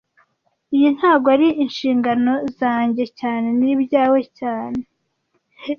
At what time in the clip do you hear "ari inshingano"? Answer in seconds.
1.35-2.33